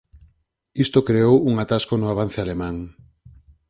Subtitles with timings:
[0.85, 2.75] Isto creou un atasco no avance alemán.